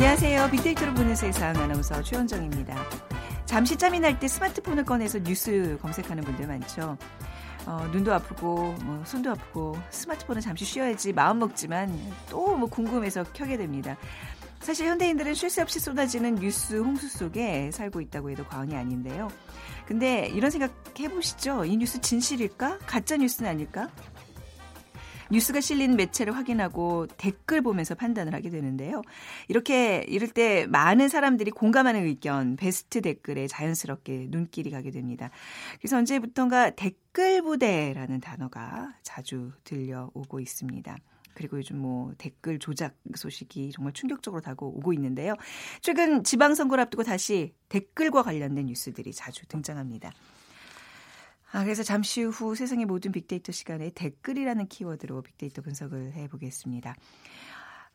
[0.00, 0.48] 안녕하세요.
[0.50, 2.74] 빅데이터로 보는 세상 아나운서 최현정입니다.
[3.44, 6.96] 잠시 짬이 날 때 스마트폰을 꺼내서 뉴스 검색하는 분들 많죠.
[7.66, 11.94] 어, 눈도 아프고 뭐 손도 아프고 스마트폰은 잠시 쉬어야지 마음 먹지만
[12.30, 13.98] 또 뭐 궁금해서 켜게 됩니다.
[14.60, 19.28] 사실 현대인들은 쉴 새 없이 쏟아지는 뉴스 홍수 속에 살고 있다고 해도 과언이 아닌데요.
[19.84, 21.66] 근데 이런 생각 해보시죠.
[21.66, 22.78] 이 뉴스 진실일까?
[22.86, 23.90] 가짜 뉴스는 아닐까?
[25.30, 29.02] 뉴스가 실린 매체를 확인하고 댓글 보면서 판단을 하게 되는데요.
[29.48, 35.30] 이렇게 이럴 때 많은 사람들이 공감하는 의견, 베스트 댓글에 자연스럽게 눈길이 가게 됩니다.
[35.78, 40.96] 그래서 언제부턴가 댓글 부대라는 단어가 자주 들려오고 있습니다.
[41.34, 45.36] 그리고 요즘 뭐 댓글 조작 소식이 정말 충격적으로 다가오고 있는데요.
[45.80, 50.12] 최근 지방선거를 앞두고 다시 댓글과 관련된 뉴스들이 자주 등장합니다.
[51.52, 56.94] 아, 그래서 잠시 후 세상의 모든 빅데이터 시간에 댓글이라는 키워드로 빅데이터 분석을 해보겠습니다.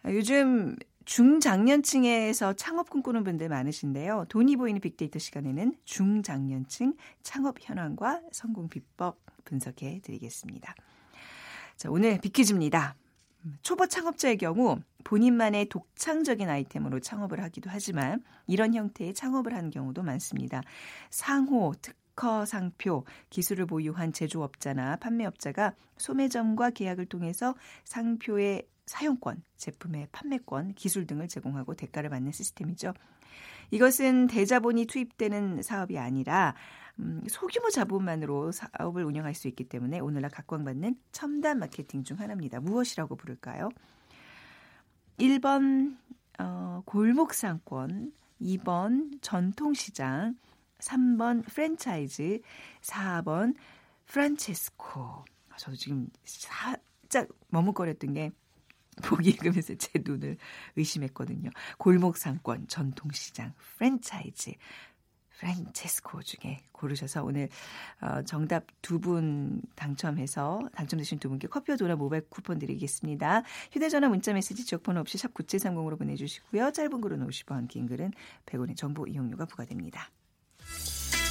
[0.04, 0.76] 아, 요즘
[1.06, 4.26] 중장년층에서 창업 꿈꾸는 분들 많으신데요.
[4.28, 10.76] 돈이 보이는 빅데이터 시간에는 중장년층 창업 현황과 성공 비법 분석해 드리겠습니다.
[11.78, 12.96] 자, 오늘 빅퀴즈입니다.
[13.62, 20.64] 초보 창업자의 경우 본인만의 독창적인 아이템으로 창업을 하기도 하지만 이런 형태의 창업을 하는 경우도 많습니다.
[21.12, 30.74] 상호, 특 특허 상표, 기술을 보유한 제조업자나 판매업자가 소매점과 계약을 통해서 상표의 사용권, 제품의 판매권,
[30.76, 32.94] 기술 등을 제공하고 대가를 받는 시스템이죠.
[33.72, 36.56] 이것은 대자본이 투입되는 사업이 아니라
[37.00, 42.62] 음, 소규모 자본만으로 사업을 운영할 수 있기 때문에 오늘날 각광받는 첨단 마케팅 중 하나입니다.
[42.62, 43.70] 무엇이라고 부를까요?
[45.18, 45.98] 1번
[46.40, 50.36] 어, 골목상권, 2번 전통시장,
[50.80, 52.42] 3번 프랜차이즈,
[52.82, 53.56] 4번
[54.06, 55.26] 프란체스코.
[55.58, 58.32] 저도 지금 살짝 머뭇거렸던 게
[59.04, 60.38] 보기 읽으면서 제 눈을
[60.76, 61.50] 의심했거든요.
[61.78, 64.54] 골목 상권, 전통시장, 프랜차이즈,
[65.38, 67.50] 프란체스코 중에 고르셔서 오늘
[68.02, 73.44] 어, 정답 두 분 당첨해서 당첨되신 두 분께 커피와 도넛 모바일 쿠폰 드리겠습니다.
[73.72, 76.72] 휴대전화 문자메시지 지역번호 없이 샵 9730으로 보내주시고요.
[76.72, 78.14] 짧은 글은 50원, 긴 글은
[78.46, 80.10] 100원의 정보 이용료가 부과됩니다.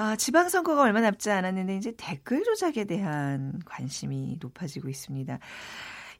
[0.00, 5.40] 아, 지방선거가 얼마 남지 않았는데 이제 댓글 조작에 대한 관심이 높아지고 있습니다.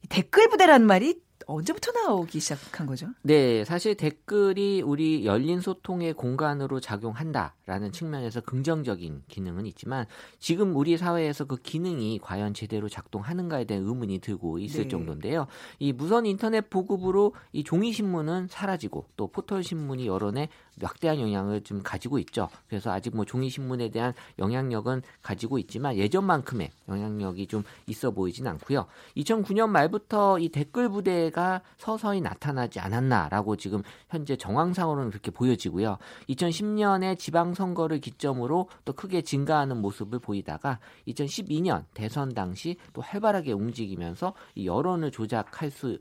[0.09, 3.07] 댓글 부대라는 말이 언제부터 나오기 시작한 거죠?
[3.21, 10.05] 네, 사실 댓글이 우리 열린 소통의 공간으로 작용한다라는 측면에서 긍정적인 기능은 있지만
[10.37, 14.87] 지금 우리 사회에서 그 기능이 과연 제대로 작동하는가에 대한 의문이 들고 있을 네.
[14.89, 15.47] 정도인데요.
[15.79, 20.49] 이 무선 인터넷 보급으로 이 종이 신문은 사라지고 또 포털 신문이 여론에
[20.81, 22.49] 막대한 영향을 좀 가지고 있죠.
[22.67, 28.85] 그래서 아직 뭐 종이 신문에 대한 영향력은 가지고 있지만 예전만큼의 영향력이 좀 있어 보이진 않고요.
[29.17, 35.97] 2009년 말부터 이 댓글 부대가 서서히 나타나지 않았나라고 지금 현재 정황상으로는 그렇게 보여지고요.
[36.29, 44.33] 2010년에 지방 선거를 기점으로 또 크게 증가하는 모습을 보이다가 2012년 대선 당시 또 활발하게 움직이면서
[44.55, 45.97] 이 여론을 조작할 수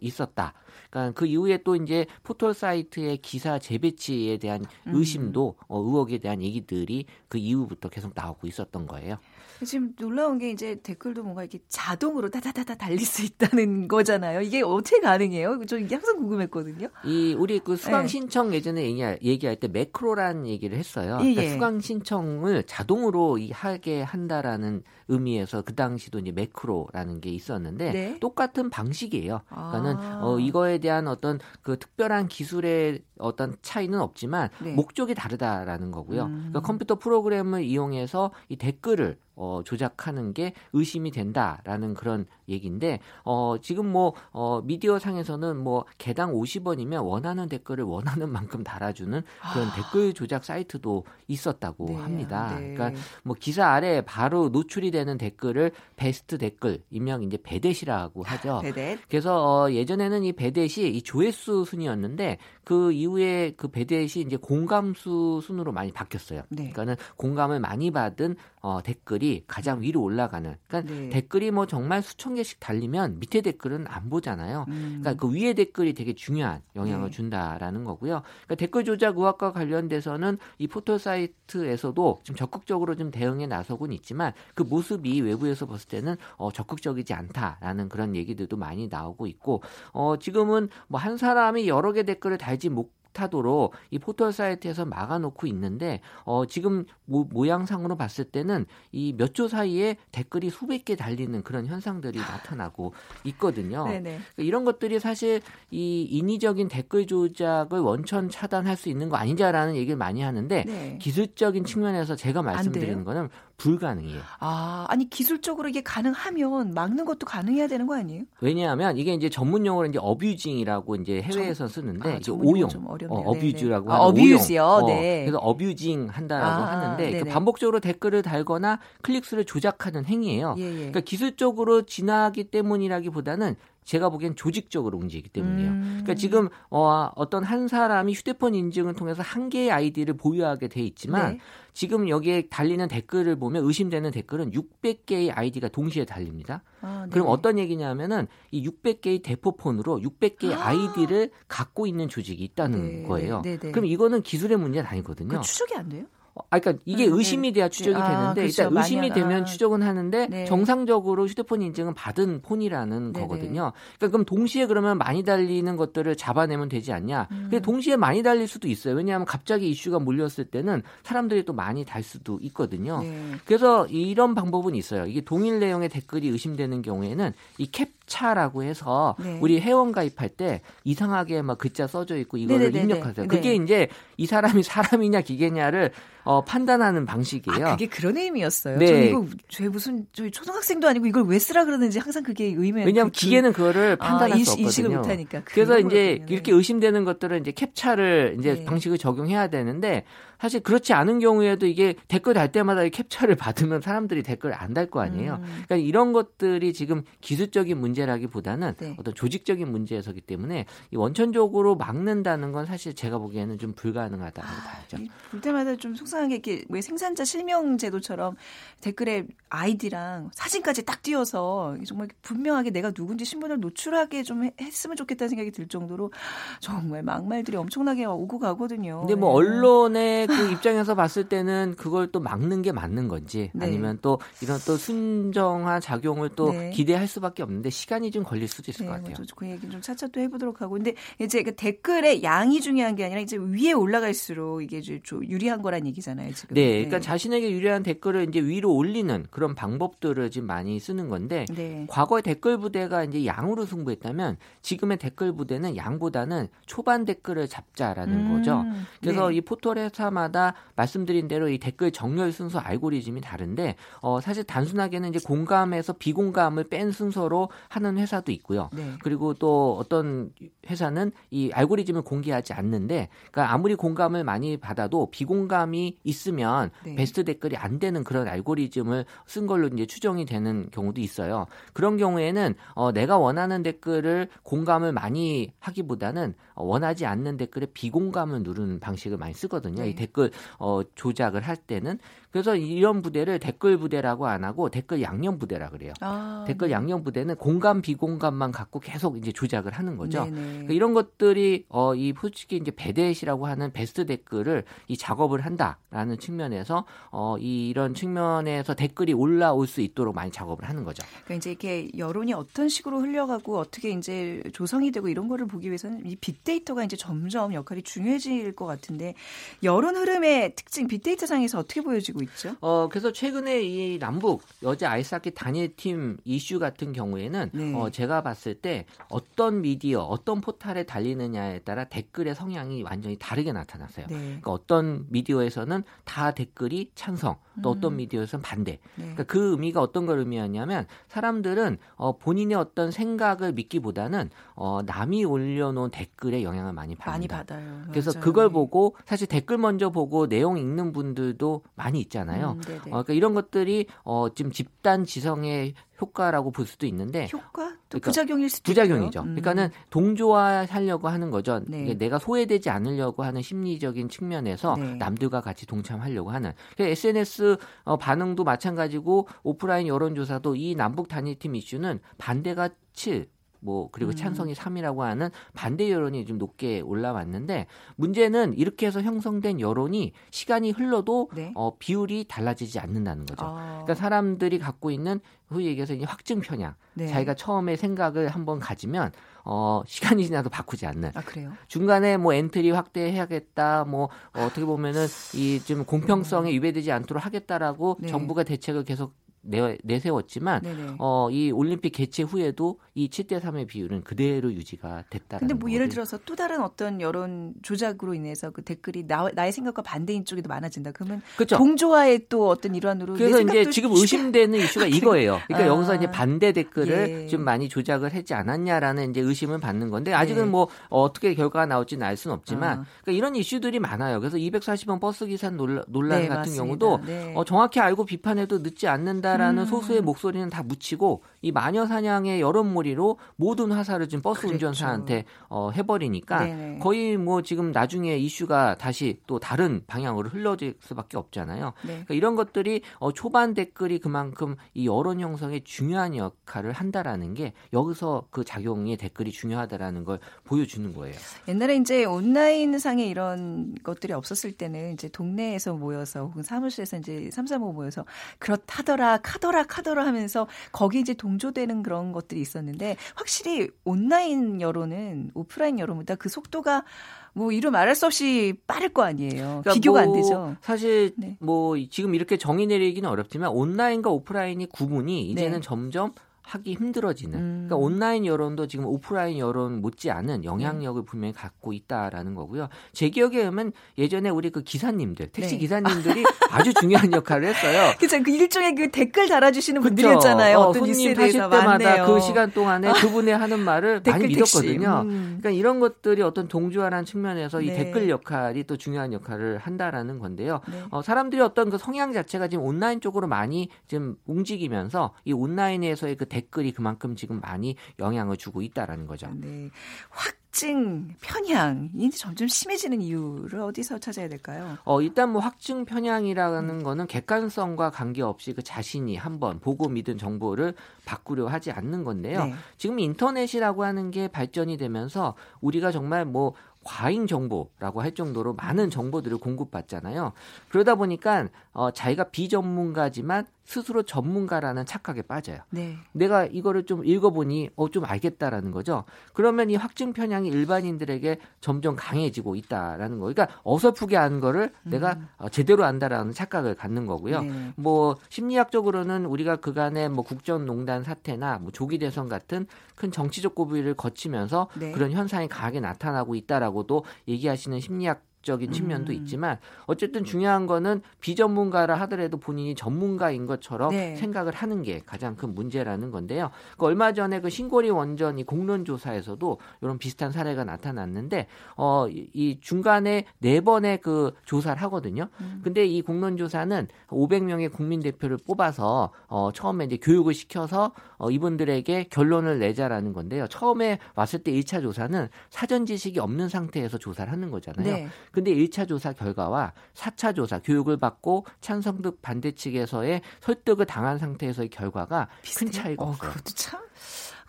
[0.00, 0.52] 있었다.
[0.90, 4.94] 그러니까 그 이후에 또 이제 포털 사이트의 기사 재배치 가치에 대한 음.
[4.94, 5.64] 의심도 음.
[5.68, 9.16] 어, 의혹에 대한 얘기들이 그 이후부터 계속 나오고 있었던 거예요.
[9.64, 14.40] 지금 놀라운 게 이제 댓글도 뭔가 이렇게 자동으로 다다다다 달릴 수 있다는 거잖아요.
[14.40, 15.64] 이게 어떻게 가능해요?
[15.66, 16.88] 저 이게 항상 궁금했거든요.
[17.04, 18.08] 이 우리 그 수강 네.
[18.08, 18.56] 신청 네.
[18.56, 21.18] 예전에 얘기할, 얘기 할 때 매크로란 얘기를 했어요.
[21.20, 21.48] 예, 그러니까 예.
[21.50, 28.18] 수강 신청을 자동으로 하게 한다라는 의미에서 그 당시도 이제 매크로라는 게 있었는데 네?
[28.20, 29.42] 똑같은 방식이에요.
[29.48, 30.20] 그러니까는 아.
[30.22, 34.72] 어, 이거에 대한 어떤 그 특별한 기술의 어떤 차이는 없지만 네.
[34.72, 36.24] 목적이 다르다라는 거고요.
[36.24, 36.36] 음.
[36.50, 43.90] 그러니까 컴퓨터 프로그램을 이용해서 이 댓글을 어, 조작하는 게 의심이 된다라는 그런 얘기인데 어, 지금
[43.90, 49.22] 뭐 어, 미디어 상에서는 뭐 개당 50원이면 원하는 댓글을 원하는 만큼 달아주는
[49.52, 49.74] 그런 아.
[49.74, 52.58] 댓글 조작 사이트도 있었다고 네, 합니다.
[52.60, 52.74] 네.
[52.74, 58.60] 그러니까 뭐 기사 아래 바로 노출이 되는 댓글을 베스트 댓글 일명 이제 배댓이라고 하죠.
[58.62, 58.98] 배댓.
[59.08, 62.36] 그래서 어, 예전에는 이 배댓이 이 조회수 순이었는데
[62.70, 66.42] 그 이후에 그 배댓이 이제 공감수 순으로 많이 바뀌었어요.
[66.50, 66.70] 네.
[66.70, 70.54] 그러니까는 공감을 많이 받은 어, 댓글이 가장 위로 올라가는.
[70.68, 71.08] 그러니까 네.
[71.08, 74.66] 댓글이 뭐 정말 수천 개씩 달리면 밑에 댓글은 안 보잖아요.
[74.68, 75.00] 음.
[75.00, 77.10] 그러니까 그 위에 댓글이 되게 중요한 영향을 네.
[77.10, 78.22] 준다라는 거고요.
[78.44, 84.62] 그러니까 댓글 조작 의혹과 관련돼서는 이 포털 사이트에서도 좀 적극적으로 좀 대응에 나서곤 있지만 그
[84.62, 89.60] 모습이 외부에서 봤을 때는 어, 적극적이지 않다라는 그런 얘기들도 많이 나오고 있고
[89.92, 95.46] 어, 지금은 뭐 한 사람이 여러 개 댓글을 달지 못 하도록 이 포털 사이트에서 막아놓고
[95.48, 102.18] 있는데 어 지금 모, 모양상으로 봤을 때는 이몇초 사이에 댓글이 수백 개 달리는 그런 현상들이
[102.18, 103.84] 나타나고 있거든요.
[103.84, 105.40] 그러니까 이런 것들이 사실
[105.70, 110.98] 이 인위적인 댓글 조작을 원천 차단할 수 있는 거 아니냐라는 얘기를 많이 하는데 네.
[111.00, 113.28] 기술적인 측면에서 제가 말씀드리는 거는
[113.60, 114.20] 불가능해요.
[114.38, 118.22] 아, 아니 기술적으로 이게 가능하면 막는 것도 가능해야 되는 거 아니에요?
[118.40, 122.70] 왜냐하면 이게 이제 전문 용어로 이제 어뷰징이라고 이제 해외에서 쓰는데 아, 이제 오용,
[123.08, 124.62] 어, abuse라고 아, 하는 abuse요.
[124.62, 124.86] 오용.
[124.86, 125.22] 네.
[125.22, 130.54] 어, 그래서 abusing 한다라고 아, 하는데 그 반복적으로 댓글을 달거나 클릭수를 조작하는 행위예요.
[130.58, 130.74] 예, 예.
[130.76, 133.56] 그러니까 기술적으로 진화하기 때문이라기보다는
[133.90, 135.68] 제가 보기엔 조직적으로 움직이기 때문이에요.
[135.68, 135.82] 음.
[136.02, 141.32] 그러니까 지금 어, 어떤 한 사람이 휴대폰 인증을 통해서 한 개의 아이디를 보유하게 돼 있지만
[141.32, 141.38] 네.
[141.72, 146.62] 지금 여기에 달리는 댓글을 보면 의심되는 댓글은 600개의 아이디가 동시에 달립니다.
[146.82, 147.10] 아, 네.
[147.10, 150.68] 그럼 어떤 얘기냐면은 이 600개의 대포폰으로 600개의 아.
[150.68, 153.42] 아이디를 갖고 있는 조직이 있다는 네, 거예요.
[153.42, 155.38] 네, 네, 그럼 이거는 기술의 문제는 아니거든요.
[155.38, 156.04] 그 추적이 안 돼요?
[156.50, 158.00] 아, 그러니까 이게 네, 의심이 돼야 추적이 네.
[158.00, 158.62] 되는데 아, 그렇죠.
[158.62, 159.44] 일단 의심이 되면 아.
[159.44, 160.44] 추적은 하는데 네.
[160.44, 163.72] 정상적으로 휴대폰 인증은 받은 폰이라는 네 거거든요.
[163.98, 167.28] 그러니까 그럼 동시에 그러면 많이 달리는 것들을 잡아내면 되지 않냐?
[167.30, 167.38] 음.
[167.42, 168.94] 근데 동시에 많이 달릴 수도 있어요.
[168.94, 173.00] 왜냐하면 갑자기 이슈가 몰렸을 때는 사람들이 또 많이 달 수도 있거든요.
[173.02, 173.32] 네.
[173.44, 175.06] 그래서 이런 방법은 있어요.
[175.06, 179.38] 이게 동일 내용의 댓글이 의심되는 경우에는 이 캡 차라고 해서 네.
[179.40, 183.28] 우리 회원 가입할 때 이상하게 막 글자 써져 있고 이거를 입력하세요.
[183.28, 185.92] 그게 이제 이 사람이 사람이냐 기계냐를
[186.24, 187.68] 어, 판단하는 방식이에요.
[187.68, 188.78] 아, 그게 그런 의미였어요.
[188.78, 188.86] 네.
[188.86, 192.84] 저 이거 저 무슨 저희 초등학생도 아니고 이걸 왜 쓰라 그러는지 항상 그게 의미.
[192.84, 194.66] 왜냐하면 그, 기계는 그거를 아, 판단할 아, 수 없거든요.
[194.66, 195.42] 인식을 못하니까.
[195.44, 196.34] 그래서 이제 그렇군요.
[196.34, 198.64] 이렇게 의심되는 것들은 이제 캡처를 이제 네.
[198.64, 200.04] 방식을 적용해야 되는데
[200.40, 205.00] 사실 그렇지 않은 경우에도 이게 댓글 달 때마다 캡처를 받으면 사람들이 댓글 안 달 거
[205.00, 205.34] 아니에요.
[205.34, 205.42] 음.
[205.66, 208.94] 그러니까 이런 것들이 지금 기술적인 문제라기보다는 네.
[208.98, 214.98] 어떤 조직적인 문제에서기 때문에 이 원천적으로 막는다는 건 사실 제가 보기에는 좀 불가능하다고 아, 봐야죠.
[215.30, 218.36] 볼 때마다 좀 속상하게 이렇게 왜 생산자 실명 제도처럼
[218.80, 225.50] 댓글에 아이디랑 사진까지 딱 띄어서 정말 분명하게 내가 누군지 신분을 노출하게 좀 했으면 좋겠다는 생각이
[225.50, 226.12] 들 정도로
[226.60, 229.00] 정말 막말들이 엄청나게 오고 가거든요.
[229.00, 229.48] 근데 뭐 네.
[229.48, 233.66] 언론의 그 입장에서 봤을 때는 그걸 또 막는 게 맞는 건지 네.
[233.66, 236.70] 아니면 또 이런 또 순정한 작용을 또 네.
[236.70, 239.26] 기대할 수밖에 없는데 시간이 좀 걸릴 수도 있을 것 네, 뭐 같아요.
[239.36, 243.20] 그 얘기 좀 차차 또 해보도록 하고 근데 이제 그 댓글의 양이 중요한 게 아니라
[243.20, 246.32] 이제 위에 올라갈수록 이게 좀 유리한 거란 얘기잖아요.
[246.34, 246.54] 지금.
[246.54, 247.00] 네, 그러니까 네.
[247.00, 251.86] 자신에게 유리한 댓글을 이제 위로 올리는 그런 방법들을 지금 많이 쓰는 건데 네.
[251.88, 258.64] 과거의 댓글 부대가 이제 양으로 승부했다면 지금의 댓글 부대는 양보다는 초반 댓글을 잡자라는 음, 거죠.
[259.00, 264.44] 그래서 이 포털 회사 시마다 말씀드린 대로 이 댓글 정렬 순서 알고리즘이 다른데 어, 사실
[264.44, 268.68] 단순하게는 이제 공감에서 비공감을 뺀 순서로 하는 회사도 있고요.
[268.72, 268.94] 네.
[269.02, 270.30] 그리고 또 어떤
[270.68, 276.94] 회사는 이 알고리즘을 공개하지 않는데 그러니까 아무리 공감을 많이 받아도 비공감이 있으면 네.
[276.94, 281.46] 베스트 댓글이 안 되는 그런 알고리즘을 쓴 걸로 이제 추정이 되는 경우도 있어요.
[281.72, 289.18] 그런 경우에는 어, 내가 원하는 댓글을 공감을 많이 하기보다는 원하지 않는 댓글에 비공감을 누르는 방식을
[289.18, 289.82] 많이 쓰거든요.
[289.82, 289.90] 네.
[289.90, 291.98] 이 댓글 어, 조작을 할 때는
[292.30, 295.92] 그래서 이런 부대를 댓글 부대라고 안 하고 댓글 양념 부대라 그래요.
[296.00, 296.74] 아, 댓글 네.
[296.74, 300.26] 양념 부대는 공감 비공감만 갖고 계속 이제 조작을 하는 거죠.
[300.30, 306.84] 그러니까 이런 것들이 어, 이 솔직히 이제 베데시라고 하는 베스트 댓글을 이 작업을 한다라는 측면에서
[307.10, 311.02] 어, 이런 측면에서 댓글이 올라올 수 있도록 많이 작업을 하는 거죠.
[311.24, 316.06] 그러니까 이제 이렇게 여론이 어떤 식으로 흘려가고 어떻게 이제 조성이 되고 이런 거를 보기 위해서는
[316.06, 319.14] 이 빅데이터가 이제 점점 역할이 중요해질 것 같은데
[319.62, 322.56] 여론 흐름의 특징 빅데이터 상에서 어떻게 보여지고 되고 있죠.
[322.60, 327.74] 어, 그래서 최근에 이 남북 여자 아이스하키 단일팀 이슈 같은 경우에는 네.
[327.74, 334.06] 어, 제가 봤을 때 어떤 미디어, 어떤 포탈에 달리느냐에 따라 댓글의 성향이 완전히 다르게 나타났어요.
[334.08, 334.16] 네.
[334.16, 337.76] 그러니까 어떤 미디어에서는 다 댓글이 찬성, 또 음.
[337.76, 338.72] 어떤 미디어에서는 반대.
[338.72, 338.80] 네.
[338.96, 345.90] 그러니까 그 의미가 어떤 걸 의미하냐면 사람들은 어, 본인의 어떤 생각을 믿기보다는 어, 남이 올려놓은
[345.90, 347.10] 댓글에 영향을 많이 받는다.
[347.12, 347.82] 많이 받아요.
[347.90, 348.24] 그래서 맞아요.
[348.24, 352.56] 그걸 보고 사실 댓글 먼저 보고 내용 읽는 분들도 많이 있잖아요.
[352.56, 357.98] 음, 어, 그러니까 이런 것들이 어, 지금 집단 지성의 효과라고 볼 수도 있는데 효과 또
[357.98, 359.20] 그러니까 부작용일 수도 부작용이죠.
[359.20, 359.24] 음.
[359.36, 361.60] 그러니까는 동조화하려고 하는 거죠.
[361.66, 361.94] 네.
[361.94, 364.94] 내가 소외되지 않으려고 하는 심리적인 측면에서 네.
[364.96, 366.52] 남들과 같이 동참하려고 하는.
[366.78, 373.28] SNS 어, 반응도 마찬가지고 오프라인 여론조사도 이 남북 단일팀 이슈는 반대가 7,
[373.60, 374.16] 뭐 그리고 음.
[374.16, 381.30] 찬성이 3이라고 하는 반대 여론이 좀 높게 올라왔는데 문제는 이렇게 해서 형성된 여론이 시간이 흘러도
[381.34, 381.52] 네.
[381.54, 383.44] 어, 비율이 달라지지 않는다는 거죠.
[383.44, 383.82] 아.
[383.84, 387.08] 그러니까 사람들이 갖고 있는 흔히 얘기해서 이제 확증 편향, 네.
[387.08, 389.10] 자기가 처음에 생각을 한번 가지면
[389.44, 391.10] 어, 시간이 지나도 바꾸지 않는.
[391.14, 391.52] 아, 그래요?
[391.66, 396.54] 중간에 뭐 엔트리 확대해야겠다, 뭐 어, 어떻게 보면은 이 좀 공평성에 음.
[396.54, 398.08] 위배되지 않도록 하겠다라고 네.
[398.08, 404.52] 정부가 대책을 계속 내, 내세웠지만 어, 이 올림픽 개최 후에도 이 7대 3의 비율은 그대로
[404.52, 409.28] 유지가 됐다는 근데 뭐 예를 들어서 또 다른 어떤 여론 조작으로 인해서 그 댓글이 나,
[409.34, 410.92] 나의 생각과 반대인 쪽에도 많아진다.
[410.92, 411.56] 그러면 그렇죠.
[411.56, 415.40] 동조화의 또 어떤 일환으로 그래서 이제 지금 의심되는 이슈가 이거예요.
[415.46, 415.74] 그러니까 아.
[415.74, 417.26] 여기서 이제 반대 댓글을 예.
[417.26, 420.48] 좀 많이 조작을 하지 않았냐라는 이제 의심을 받는 건데 아직은 예.
[420.48, 422.84] 뭐 어떻게 결과가 나올지는 알 수는 없지만 아.
[423.02, 424.20] 그러니까 이런 이슈들이 많아요.
[424.20, 426.62] 그래서 240원 버스 기사 논란, 논란 네, 같은 맞습니다.
[426.62, 427.32] 경우도 네.
[427.34, 429.66] 어, 정확히 알고 비판해도 늦지 않는다 라는 음.
[429.66, 434.54] 소수의 목소리는 다 묻히고 이 마녀 사냥의 여론몰이로 모든 화살을 지금 버스 그렇죠.
[434.54, 436.78] 운전사한테 어, 해버리니까 네네.
[436.80, 441.72] 거의 뭐 지금 나중에 이슈가 다시 또 다른 방향으로 흘러질 수밖에 없잖아요.
[441.82, 441.88] 네.
[441.88, 448.26] 그러니까 이런 것들이 어, 초반 댓글이 그만큼 이 여론 형성에 중요한 역할을 한다라는 게 여기서
[448.30, 451.14] 그 작용의 댓글이 중요하다라는 걸 보여주는 거예요.
[451.48, 457.72] 옛날에 이제 온라인 상에 이런 것들이 없었을 때는 이제 동네에서 모여서 혹은 사무실에서 이제 삼삼오
[457.72, 458.04] 모여서
[458.38, 465.78] 그렇다더라 카더라 카더라 하면서 거기 이제 동 동조되는 그런 것들이 있었는데 확실히 온라인 여론은 오프라인
[465.78, 466.84] 여론보다 그 속도가
[467.32, 469.60] 뭐 이루 말할 수 없이 빠를 거 아니에요.
[469.62, 470.56] 그러니까 비교가 뭐 안 되죠.
[470.60, 471.36] 사실 네.
[471.38, 475.60] 뭐 지금 이렇게 정의 내리기는 어렵지만 온라인과 오프라인이 구분이 이제는 네.
[475.60, 477.38] 점점 하기 힘들어지는.
[477.38, 477.66] 음.
[477.68, 482.68] 그러니까 온라인 여론도 지금 오프라인 여론 못지않은 영향력을 분명히 갖고 있다라는 거고요.
[482.92, 485.58] 제 기억에 의하면 예전에 우리 그 기사님들, 택시 네.
[485.58, 487.92] 기사님들이 아주 중요한 역할을 했어요.
[487.98, 488.22] 그죠.
[488.22, 490.58] 그 일종의 그 댓글 달아주시는 분들이었잖아요.
[490.58, 492.06] 어, 어떤 손님 타실 때마다 맞네요.
[492.06, 495.02] 그 시간 동안에 그분의 하는 말을 많이 믿었거든요.
[495.04, 495.38] 음.
[495.40, 497.76] 그러니까 이런 것들이 어떤 동조화라는 측면에서 이 네.
[497.76, 500.60] 댓글 역할이 또 중요한 역할을 한다라는 건데요.
[500.68, 500.82] 네.
[500.90, 506.26] 어, 사람들이 어떤 그 성향 자체가 지금 온라인 쪽으로 많이 지금 움직이면서 이 온라인에서의 그
[506.30, 509.28] 댓글 댓글이 그만큼 지금 많이 영향을 주고 있다라는 거죠.
[509.34, 509.70] 네.
[510.10, 514.76] 확증 편향이 점점 심해지는 이유를 어디서 찾아야 될까요?
[514.84, 516.82] 어, 일단 뭐 확증 편향이라는 음.
[516.82, 522.44] 거는 객관성과 관계없이 그 자신이 한번 보고 믿은 정보를 바꾸려 하지 않는 건데요.
[522.44, 522.54] 네.
[522.76, 529.38] 지금 인터넷이라고 하는 게 발전이 되면서 우리가 정말 뭐 과잉 정보라고 할 정도로 많은 정보들을
[529.38, 530.32] 공급받잖아요.
[530.70, 535.58] 그러다 보니까 어, 자기가 비전문가지만 스스로 전문가라는 착각에 빠져요.
[535.70, 535.96] 네.
[536.12, 539.04] 내가 이거를 좀 읽어보니 어, 좀 알겠다라는 거죠.
[539.32, 543.32] 그러면 이 확증 편향이 일반인들에게 점점 강해지고 있다라는 거.
[543.32, 544.90] 그러니까 어설프게 한 거를 음.
[544.90, 547.42] 내가 어, 제대로 안다라는 착각을 갖는 거고요.
[547.42, 547.72] 네.
[547.76, 554.68] 뭐 심리학적으로는 우리가 그간의 뭐 국정농단 사태나 뭐 조기 대선 같은 큰 정치적 고비를 거치면서
[554.74, 554.90] 네.
[554.90, 559.16] 그런 현상이 강하게 나타나고 있다라고도 얘기하시는 심리학 적인 측면도 음.
[559.16, 564.16] 있지만 어쨌든 중요한 거는 비전문가라 하더라도 본인이 전문가인 것처럼 네.
[564.16, 566.50] 생각을 하는 게 가장 큰 문제라는 건데요.
[566.78, 572.58] 그 얼마 전에 그 신고리 원전 이 공론 조사에서도 이런 비슷한 사례가 나타났는데 어 이
[572.60, 575.28] 중간에 네 번의 그 조사를 하거든요.
[575.40, 575.60] 음.
[575.62, 582.04] 근데 이 공론 조사는 500명의 국민 대표를 뽑아서 어 처음에 이제 교육을 시켜서 어 이분들에게
[582.04, 583.46] 결론을 내자라는 건데요.
[583.48, 587.92] 처음에 왔을 때 1차 조사는 사전 지식이 없는 상태에서 조사를 하는 거잖아요.
[587.92, 588.08] 네.
[588.30, 594.68] 근데 1차 조사 결과와 4차 조사 교육을 받고 찬성 득 반대 측에서의 설득을 당한 상태에서의
[594.68, 595.70] 결과가 비슷해요?
[595.70, 596.30] 큰 차이가 어, 없어요.
[596.30, 596.80] 그것도 참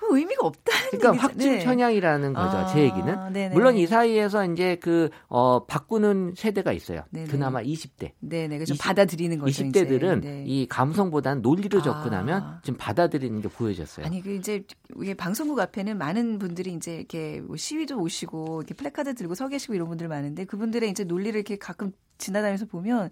[0.09, 1.21] 의미가 없다 그러니까 얘기죠.
[1.21, 1.63] 확증 네.
[1.63, 2.57] 편향이라는 거죠.
[2.57, 3.33] 아, 제 얘기는.
[3.33, 3.53] 네네.
[3.53, 7.03] 물론 이 사이에서 이제 그 어, 바꾸는 세대가 있어요.
[7.11, 7.27] 네네.
[7.27, 8.11] 그나마 20대.
[8.19, 8.57] 네 네.
[8.57, 9.63] 그좀 받아들이는 거죠.
[9.63, 10.43] 20대들은 네.
[10.47, 11.83] 이 감성보다는 논리로 아.
[11.83, 14.05] 접근하면 좀 받아들이는 게 보여졌어요.
[14.05, 14.63] 아니 그 이제
[15.17, 19.87] 방송국 앞에는 많은 분들이 이제 이렇게 뭐 시위도 오시고 이렇게 플래카드 들고 서 계시고 이런
[19.87, 23.09] 분들 많은데 그분들의 이제 논리를 이렇게 가끔 지나다니면서 보면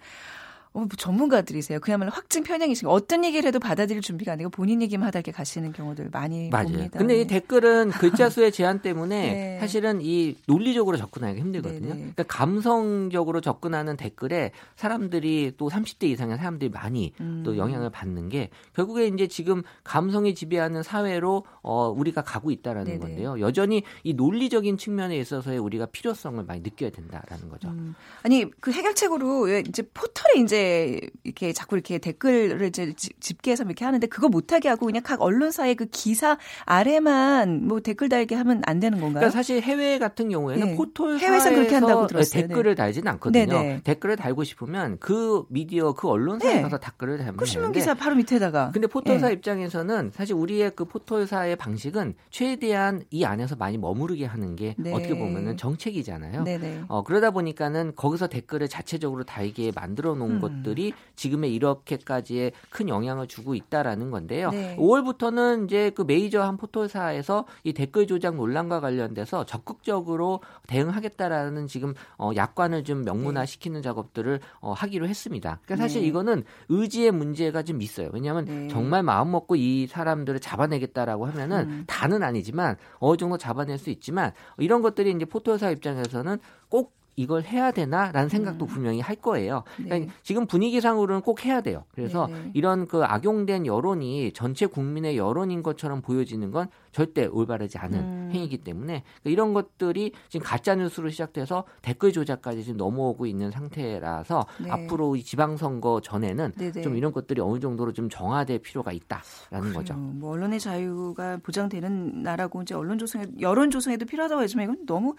[0.71, 1.79] 어, 뭐 전문가들이세요.
[1.79, 6.09] 그야말로 확증 편향이시고 어떤 얘기를 해도 받아들일 준비가 아니고 본인 얘기만 하다 이렇게 가시는 경우들
[6.11, 6.67] 많이 맞아요.
[6.67, 6.99] 봅니다.
[6.99, 7.27] 근데 이 네.
[7.27, 9.59] 댓글은 글자 수의 제한 때문에 네.
[9.59, 11.79] 사실은 이 논리적으로 접근하기가 힘들거든요.
[11.81, 11.93] 네네.
[11.93, 11.99] 네.
[12.13, 17.41] 그러니까 감성적으로 접근하는 댓글에 사람들이 또 30대 이상의 사람들이 많이 음.
[17.43, 22.99] 또 영향을 받는 게 결국에 이제 지금 감성이 지배하는 사회로 어, 우리가 가고 있다라는 네네.
[22.99, 23.39] 건데요.
[23.39, 27.69] 여전히 이 논리적인 측면에 있어서의 우리가 필요성을 많이 느껴야 된다라는 거죠.
[27.69, 27.95] 음.
[28.21, 34.05] 아니 그 해결책으로 이제 포털에 이제 이제 이렇게 자꾸 이렇게 댓글을 이제 집계해서 이렇게 하는데
[34.07, 38.99] 그거 못하게 하고 그냥 각 언론사의 그 기사 아래만 뭐 댓글 달게 하면 안 되는
[38.99, 39.21] 건가요?
[39.21, 40.75] 그러니까 사실 해외 같은 경우에는 네.
[40.75, 42.47] 포털사에서 그렇게 한다고 들었어요.
[42.47, 42.75] 댓글을 네.
[42.75, 43.45] 달지는 않거든요.
[43.45, 43.81] 네네.
[43.83, 46.61] 댓글을 달고 싶으면 그 미디어 그 언론사에 네.
[46.61, 48.71] 가서 댓글을 달면 그 신문 기사 바로 밑에다가.
[48.71, 49.33] 근데 포털사 네.
[49.33, 54.93] 입장에서는 사실 우리의 그 포털사의 방식은 최대한 이 안에서 많이 머무르게 하는 게 네.
[54.93, 56.43] 어떻게 보면은 정책이잖아요.
[56.43, 56.83] 네네.
[56.87, 60.41] 어, 그러다 보니까는 거기서 댓글을 자체적으로 달게 만들어 놓은 음.
[60.41, 64.51] 것 들이 지금의 이렇게까지의 큰 영향을 주고 있다라는 건데요.
[64.51, 64.75] 네.
[64.77, 72.31] 5월부터는 이제 그 메이저 한 포털사에서 이 댓글 조작 논란과 관련돼서 적극적으로 대응하겠다라는 지금 어,
[72.35, 73.81] 약관을 좀 명문화시키는 네.
[73.81, 75.59] 작업들을 어, 하기로 했습니다.
[75.63, 76.07] 그러니까 사실 네.
[76.07, 78.09] 이거는 의지의 문제가 좀 있어요.
[78.13, 78.67] 왜냐하면 네.
[78.69, 81.83] 정말 마음 먹고 이 사람들을 잡아내겠다라고 하면은 음.
[81.87, 86.37] 다는 아니지만 어느 정도 잡아낼 수 있지만 이런 것들이 이제 포털사 입장에서는
[86.69, 88.67] 꼭 이걸 해야 되나라는 생각도 음.
[88.67, 89.63] 분명히 할 거예요.
[89.75, 90.07] 그러니까 네.
[90.23, 91.83] 지금 분위기상으로는 꼭 해야 돼요.
[91.91, 97.77] 그래서 네, 네 이런 그 악용된 여론이 전체 국민의 여론인 것처럼 보여지는 건 절대 올바르지
[97.77, 98.29] 않은 음.
[98.31, 104.45] 행위이기 때문에 그러니까 이런 것들이 지금 가짜 뉴스로 시작돼서 댓글 조작까지 지금 넘어오고 있는 상태라서
[104.63, 104.71] 네.
[104.71, 106.71] 앞으로 이 지방선거 전에는 네네.
[106.71, 106.81] 네.
[106.81, 109.73] 좀 이런 것들이 어느 정도로 좀 정화될 필요가 있다라는 그래요.
[109.73, 109.93] 거죠.
[109.93, 115.15] 뭐 언론의 자유가 보장되는 나라고 이제 언론 조성에 여론 조성에도 필요하다고 하지만 이건 너무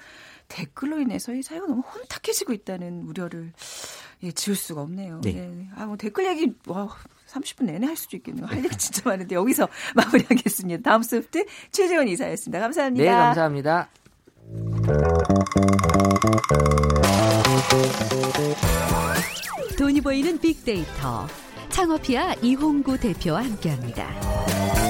[0.49, 3.53] 댓글로 인해서 이 사회가 너무 혼탁해지고 있다는 우려를
[4.23, 5.21] 예, 지울 수가 없네요.
[5.23, 5.33] 네.
[5.33, 5.69] 네.
[5.77, 6.89] 아, 뭐 댓글 얘기 와
[7.29, 8.47] 30분 내내 할 수도 있겠네요.
[8.47, 10.83] 할 얘기 진짜 많은데 여기서 마무리하겠습니다.
[10.89, 12.61] 다음 소프트 최재원 이사였습니다.
[12.61, 13.05] 감사합니다.
[13.05, 13.89] 네, 감사합니다.
[19.79, 21.27] 돈이 보이는 빅데이터
[21.71, 24.90] 창업피아 이홍구 대표와 함께합니다.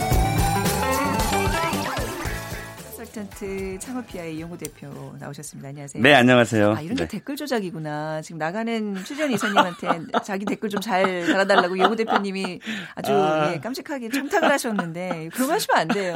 [3.11, 5.69] 컨설턴트 창업피아의 이용호 대표 나오셨습니다.
[5.69, 6.03] 안녕하세요.
[6.03, 6.73] 네, 안녕하세요.
[6.73, 7.09] 아, 이런 게 네.
[7.09, 8.23] 댓글 조작이구나.
[8.23, 9.89] 지금 나가는 출연 이사님한테
[10.25, 12.59] 자기 댓글 좀 잘 달아달라고 이용호 대표님이
[12.95, 13.53] 아주 아.
[13.53, 16.15] 예, 깜찍하게 청탁을 하셨는데 그런 거 하시면 안 돼요.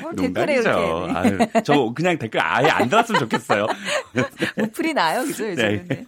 [0.00, 0.70] 뭘 댓글에 이렇게.
[0.70, 1.12] 네.
[1.12, 3.66] 아유, 저 그냥 댓글 아예 안 달았으면 좋겠어요.
[4.56, 5.48] 무풀이 나요, 그죠?
[5.50, 5.88] 요즘은.
[5.88, 6.04] 네.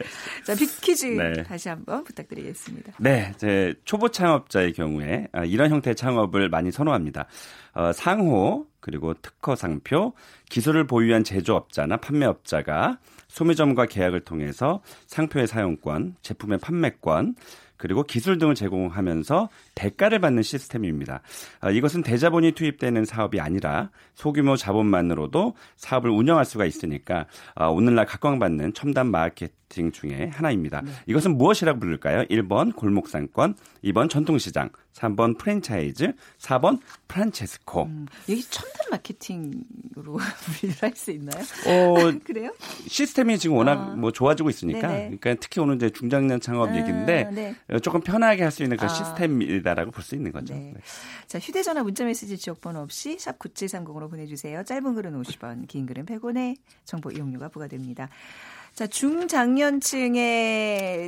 [0.46, 1.42] 자, 빅퀴즈 네.
[1.42, 2.92] 다시 한번 부탁드리겠습니다.
[2.98, 7.26] 네, 제 초보 창업자의 경우에 아, 이런 형태의 창업을 많이 선호합니다.
[7.74, 10.12] 어, 상호 그리고 특허 상표,
[10.48, 17.34] 기술을 보유한 제조업자나 판매업자가 소매점과 계약을 통해서 상표의 사용권, 제품의 판매권,
[17.78, 21.22] 그리고 기술 등을 제공하면서 대가를 받는 시스템입니다.
[21.60, 28.74] 아, 이것은 대자본이 투입되는 사업이 아니라 소규모 자본만으로도 사업을 운영할 수가 있으니까 아, 오늘날 각광받는
[28.74, 30.82] 첨단 마케팅 중에 하나입니다.
[30.82, 30.90] 네.
[31.06, 32.24] 이것은 무엇이라고 부를까요?
[32.24, 37.84] 1번 골목상권, 2번 전통시장, 3번 프랜차이즈, 4번 프란체스코.
[37.84, 39.52] 음, 여기 첨단 마케팅
[39.98, 40.16] 으로
[40.60, 41.42] 분류를 할 수 있나요?
[41.66, 42.54] 어, 그래요?
[42.86, 43.96] 시스템이 지금 워낙 아.
[43.96, 45.16] 뭐 좋아지고 있으니까, 네네.
[45.18, 47.54] 그러니까 특히 오늘 이제 중장년 창업 아, 얘기인데 네.
[47.80, 48.94] 조금 편하게 할 수 있는 그런 아.
[48.94, 50.54] 시스템이다라고 볼 수 있는 거죠.
[50.54, 50.72] 네.
[50.74, 50.80] 네.
[51.26, 54.62] 자, 휴대전화 문자메시지 지역번호 없이 샵 9730으로 보내주세요.
[54.64, 58.08] 짧은 글은 50원, 긴 글은 100원의 정보 이용료가 부과됩니다.
[58.78, 60.20] 자, 중장년층의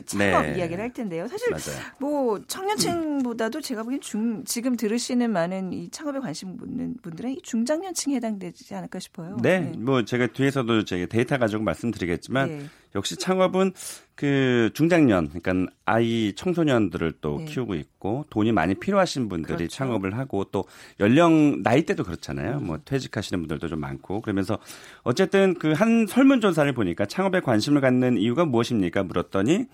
[0.04, 0.58] 창업 네.
[0.58, 1.28] 이야기를 할 텐데요.
[1.28, 1.80] 사실 맞아요.
[2.00, 8.16] 뭐 청년층보다도 제가 보기엔 중 지금 들으시는 많은 이 창업에 관심 있는 분들은 이 중장년층에
[8.16, 9.36] 해당되지 않을까 싶어요.
[9.40, 9.70] 네, 네.
[9.78, 12.66] 뭐 제가 뒤에서도 제가 데이터 가지고 말씀드리겠지만 네.
[12.94, 13.72] 역시 창업은
[14.14, 17.46] 그 중장년, 그러니까 아이 청소년들을 또 네.
[17.46, 19.76] 키우고 있고 돈이 많이 필요하신 분들이 그렇죠.
[19.76, 20.64] 창업을 하고 또
[21.00, 22.60] 연령 나이대도 그렇잖아요.
[22.60, 24.58] 뭐 퇴직하시는 분들도 좀 많고 그러면서
[25.04, 29.04] 어쨌든 그 한 설문조사를 보니까 창업에 관심을 갖는 이유가 무엇입니까?
[29.04, 29.66] 물었더니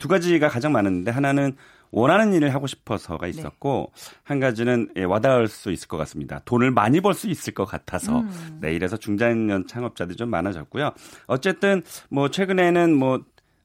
[0.00, 1.56] 두 가지가 가장 많은데 하나는
[1.90, 3.30] 원하는 일을 하고 싶어서가 네.
[3.30, 4.16] 있었고 네.
[4.22, 6.40] 한 가지는 예, 와닿을 수 있을 것 같습니다.
[6.44, 8.58] 돈을 많이 벌 수 있을 것 같아서 음.
[8.60, 10.92] 네 이래서 중장년 창업자들이 좀 많아졌고요.
[11.26, 13.20] 어쨌든 뭐 최근에는 뭐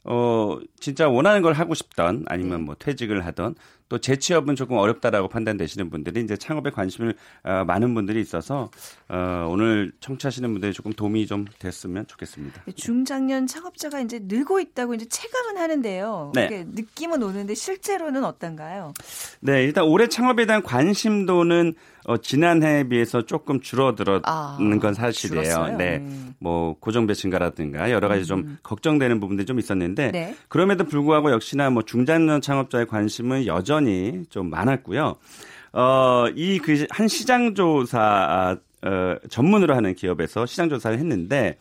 [0.08, 2.66] 어, 진짜 원하는 걸 하고 싶던 아니면 네.
[2.66, 3.56] 뭐 퇴직을 하던
[3.88, 8.71] 또 재취업은 조금 어렵다라고 판단되시는 분들이 이제 창업에 관심을 어, 많은 분들이 있어서
[9.10, 12.63] 어, 오늘 청취하시는 분들이 조금 도움이 좀 됐으면 좋겠습니다.
[12.65, 16.32] 네, 중장년 창업자가 이제 늘고 있다고 이제 체감은 하는데요.
[16.34, 16.65] 네.
[16.67, 18.93] 느낌은 오는데 실제로는 어떤가요?
[19.41, 21.76] 네, 일단 올해 창업에 대한 관심도는
[22.08, 25.44] 어, 지난해에 비해서 조금 줄어들었는 아, 건 사실이에요.
[25.44, 25.78] 줄었어요?
[25.78, 25.98] 네.
[26.00, 26.08] 네.
[26.39, 28.58] 뭐 고정배 증가라든가 여러 가지 좀 음.
[28.63, 30.36] 걱정되는 부분들이 좀 있었는데 네.
[30.48, 35.15] 그럼에도 불구하고 역시나 뭐 중장년 창업자의 관심은 여전히 좀 많았고요.
[35.74, 41.58] 어, 이 그 한 시장 조사 어, 전문으로 하는 기업에서 시장 조사를 했는데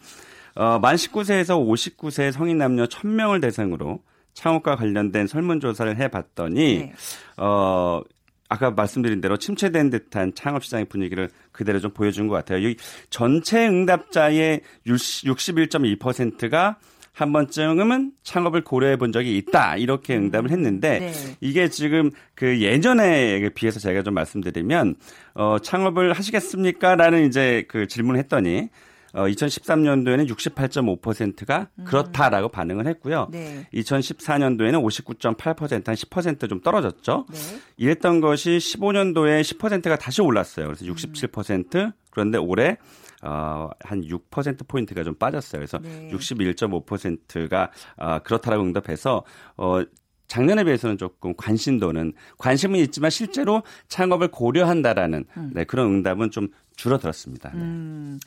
[0.57, 4.01] 어, 만 19세에서 59세 성인 남녀 1000명을 대상으로
[4.35, 6.93] 창업과 관련된 설문조사를 해봤더니 네.
[7.39, 8.03] 어
[8.49, 12.73] 아까 말씀드린 대로 침체된 듯한 창업 시장의 분위기를 그대로 좀 보여준 것 같아요.
[13.11, 16.77] 전체 응답자의 61.2%가
[17.15, 19.77] 한 번쯤은 창업을 고려해 본 적이 있다.
[19.77, 21.13] 이렇게 응답을 했는데 네.
[21.41, 24.97] 이게 지금 그 예전에 비해서 제가 좀 말씀드리면
[25.35, 26.97] 어 창업을 하시겠습니까?
[26.97, 28.69] 라는 이제 그 질문을 했더니
[29.15, 31.85] 어, 2013년도에는 68.5%가 음.
[31.85, 33.29] 그렇다라고 반응을 했고요.
[33.31, 33.67] 네.
[33.73, 37.27] 2014년도에는 59.8%한 10%좀 떨어졌죠.
[37.31, 37.39] 네.
[37.77, 40.67] 이랬던 것이 15년도에 10%가 다시 올랐어요.
[40.67, 41.93] 그래서 67% 음.
[42.11, 42.77] 그런데 올해
[43.23, 45.61] 어, 한 6% 포인트가 좀 빠졌어요.
[45.61, 46.11] 그래서 네.
[46.13, 49.25] 61.5%가 어, 그렇다라고 응답해서
[49.57, 49.83] 어
[50.27, 55.51] 작년에 비해서는 조금 관심도는 관심은 있지만 실제로 창업을 고려한다라는 음.
[55.55, 57.51] 네, 그런 응답은 좀 줄어들었습니다.
[57.51, 57.61] 네.
[57.61, 58.19] 음.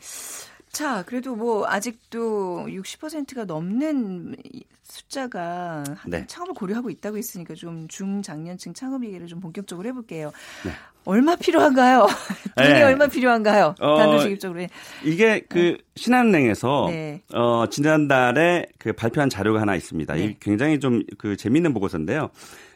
[0.72, 4.36] 자, 그래도 뭐 아직도 60%가 넘는
[4.84, 6.26] 숫자가 네.
[6.28, 10.32] 창업을 고려하고 있다고 했으니까 좀 중장년층 창업 얘기를 좀 본격적으로 해볼게요.
[10.66, 10.72] 네.
[11.06, 12.06] 얼마 필요한가요?
[12.58, 12.84] 돈이 네.
[12.84, 13.76] 얼마 필요한가요?
[13.80, 14.66] 어, 단도직입적으로.
[15.04, 15.78] 이게 그 네.
[15.96, 17.22] 신한은행에서 네.
[17.34, 20.16] 어, 지난달에 그 발표한 자료가 하나 있습니다.
[20.16, 20.38] 이 네.
[20.40, 22.30] 굉장히 좀 그 재미있는 보고서인데요.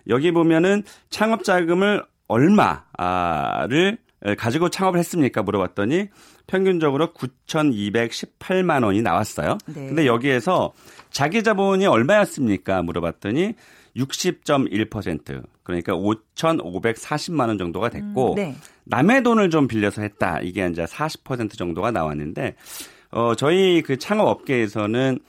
[0.08, 3.98] 여기 보면은 창업 자금을 얼마를
[4.38, 5.44] 가지고 창업을 했습니까?
[5.44, 6.08] 물어봤더니
[6.52, 9.58] 평균적으로 9,218만 원이 나왔어요.
[9.68, 9.88] 네.
[9.88, 10.74] 근데 여기에서
[11.10, 12.82] 자기 자본이 얼마였습니까?
[12.82, 13.54] 물어봤더니
[13.96, 18.56] 60.1% 그러니까 5,540만 원 정도가 됐고 음, 네.
[18.84, 20.42] 남의 돈을 좀 빌려서 했다.
[20.42, 22.56] 이게 이제 40% 정도가 나왔는데
[23.12, 25.20] 어 저희 그 창업 업계에서는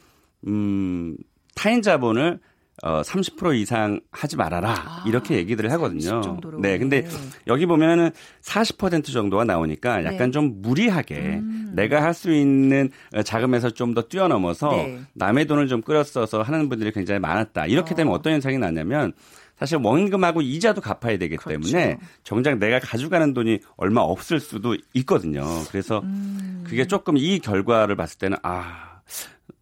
[0.49, 1.17] 음
[1.55, 2.41] 타인 자본을
[2.85, 4.71] 어, 30% 이상 하지 말아라.
[4.71, 6.21] 아, 이렇게 얘기들을 하거든요.
[6.61, 6.79] 네.
[6.79, 7.09] 근데 네.
[7.47, 8.11] 여기 보면은
[8.43, 10.31] 40% 정도가 나오니까 약간 네.
[10.33, 11.73] 좀 무리하게 음.
[11.75, 15.01] 내가 할 수 있는 어, 자금에서 좀 더 뛰어넘어서 네.
[15.15, 17.67] 남의 돈을 좀 끌어 써서 하는 분들이 굉장히 많았다.
[17.67, 18.17] 이렇게 되면 어.
[18.17, 19.13] 어떤 현상이 나냐면
[19.59, 21.51] 사실 원금하고 이자도 갚아야 되기 그렇죠.
[21.61, 25.45] 때문에 정작 내가 가져가는 돈이 얼마 없을 수도 있거든요.
[25.71, 26.65] 그래서 음.
[26.67, 29.01] 그게 조금 이 결과를 봤을 때는 아,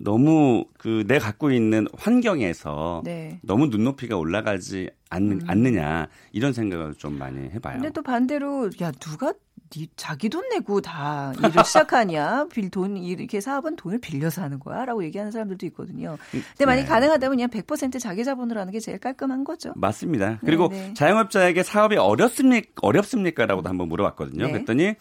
[0.02, 3.38] 너무 그 내 갖고 있는 환경에서 네.
[3.42, 5.40] 너무 눈높이가 올라가지 않, 음.
[5.46, 7.74] 않느냐 이런 생각을 좀 많이 해봐요.
[7.74, 9.32] 근데 또 반대로 야 누가
[9.70, 12.46] 네 자기 돈 내고 다 일을 시작하냐?
[12.52, 16.16] 빌 돈 이렇게 사업은 돈을 빌려서 하는 거야라고 얘기하는 사람들도 있거든요.
[16.32, 16.88] 근데 만약 네.
[16.88, 19.72] 가능하다면 그냥 100% 자기 자본으로 하는 게 제일 깔끔한 거죠.
[19.76, 20.38] 맞습니다.
[20.44, 20.88] 그리고 네네.
[20.88, 20.94] 네.
[20.94, 22.68] 자영업자에게 사업이 어렵습니까?
[22.82, 24.46] 어렵습니까라고도 한번 물어봤거든요.
[24.46, 24.52] 네.
[24.52, 24.94] 그랬더니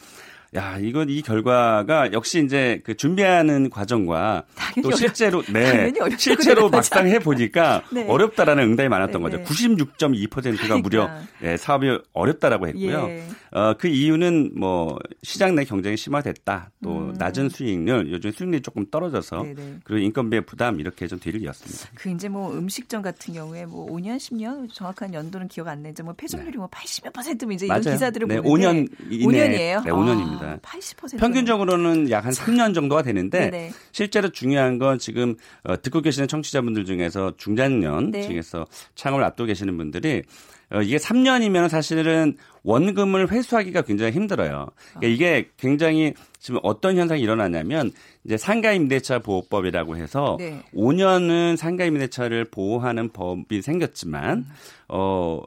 [0.56, 4.46] 야, 이건 이 결과가 역시 이제 그 준비하는 과정과
[4.82, 8.06] 또 실제로 네 실제로 막상 해 보니까 네.
[8.08, 9.44] 어렵다라는 응답이 많았던 네, 거죠.
[9.44, 10.78] 96.2%가 그러니까.
[10.80, 11.10] 무려
[11.44, 13.08] 예, 사업이 어렵다라고 했고요.
[13.10, 13.28] 예.
[13.52, 16.72] 어, 그 이유는 뭐 시장 내 경쟁이 심화됐다.
[16.84, 17.14] 또 음.
[17.18, 19.54] 낮은 수익률, 요즘 수익률이 조금 떨어져서 네네.
[19.56, 19.76] 네.
[19.84, 21.90] 그리고 인건비의 부담 이렇게 좀 뒤를 이었습니다.
[21.96, 26.14] 그 이제 뭐 음식점 같은 경우에 뭐 5년, 10년 정확한 연도는 기억 안 나는데 뭐
[26.14, 26.58] 폐점률이 네.
[26.58, 27.82] 뭐 80몇 퍼센트면 이제 맞아요.
[27.82, 29.84] 이런 기사들을 네, 보는데 5년 이내 5년이에요.
[29.84, 30.39] 네, 5년입니다.
[30.39, 33.72] 아, 80% 평균적으로는 약 한 3년 정도가 되는데 네네.
[33.92, 38.22] 실제로 중요한 건 지금 어, 듣고 계시는 청취자분들 중에서 중장년 네.
[38.22, 40.24] 중에서 창업을 앞두고 계시는 분들이
[40.72, 44.68] 어, 이게 3년이면 사실은 원금을 회수하기가 굉장히 힘들어요.
[44.94, 45.00] 그러니까 아.
[45.02, 47.92] 이게 굉장히 지금 어떤 현상이 일어나냐면
[48.24, 50.62] 이제 상가임대차 보호법이라고 해서 네.
[50.76, 54.46] 5년은 상가임대차를 보호하는 법이 생겼지만 음.
[54.90, 55.42] 어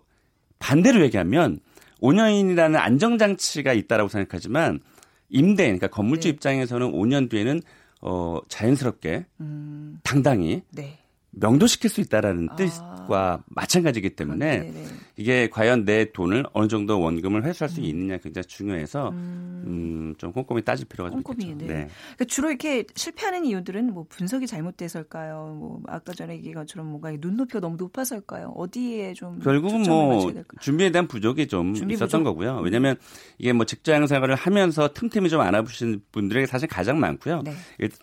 [0.59, 1.61] 반대로 얘기하면
[2.03, 4.81] 5년이라는 안정장치가 있다라고 생각하지만
[5.29, 6.35] 임대 그러니까 건물주 네.
[6.35, 7.63] 입장에서는 5년 뒤에는
[8.03, 10.01] 어 자연스럽게 음.
[10.03, 10.99] 당당히 네.
[11.33, 12.57] 명도시킬 수 있다라는 아.
[12.57, 14.85] 뜻과 마찬가지이기 때문에 네네.
[15.17, 17.85] 이게 과연 내 돈을 어느 정도 원금을 회수할 수 음.
[17.85, 19.65] 있느냐 굉장히 중요해서 음.
[19.67, 21.49] 음, 좀 꼼꼼히 따질 필요가 좀 있겠죠.
[21.59, 21.67] 네.
[21.67, 21.67] 네.
[21.67, 25.57] 그러니까 주로 이렇게 실패하는 이유들은 뭐 분석이 잘못돼서일까요?
[25.59, 28.55] 뭐 아까 전에 얘기한 것처럼 뭔가 눈높이가 너무 높아서일까요?
[28.57, 32.25] 어디에 좀 결국은 뭐 준비에 대한 부족이 좀 있었던 부족?
[32.25, 32.61] 거고요.
[32.63, 32.97] 왜냐하면
[33.39, 37.43] 이게 뭐 직장 생활을 하면서 틈틈이 좀 알아보신 분들에게 사실 가장 많고요.
[37.45, 37.53] 네.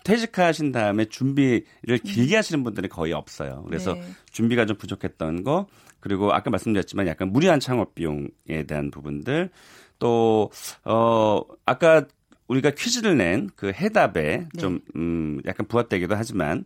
[0.04, 2.38] 퇴직하신 다음에 준비를 길게 음.
[2.38, 3.64] 하시는 분들이 거의 없어요.
[3.68, 4.02] 그래서 네.
[4.32, 5.66] 준비가 좀 부족했던 거
[6.00, 9.50] 그리고 아까 말씀드렸지만 약간 무리한 창업 비용에 대한 부분들
[9.98, 10.50] 또
[10.84, 12.04] 어 아까
[12.48, 14.60] 우리가 퀴즈를 낸 그 해답에 네.
[14.60, 16.64] 좀 음, 약간 부합되기도 하지만